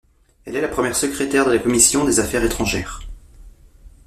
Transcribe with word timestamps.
Elle 0.45 0.55
est 0.55 0.67
première 0.67 0.95
secrétaire 0.95 1.45
de 1.45 1.51
la 1.51 1.59
commission 1.59 2.03
des 2.05 2.19
affaires 2.19 2.43
étrangères. 2.43 3.01